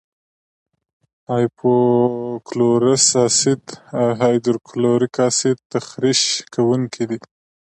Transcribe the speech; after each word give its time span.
هایپو 1.29 1.73
کلورس 2.47 3.05
اسید 3.25 3.63
او 3.99 4.05
هایدروکلوریک 4.21 5.15
اسید 5.27 5.57
تخریش 5.71 6.21
کوونکي 6.53 7.03
دي. 7.09 7.19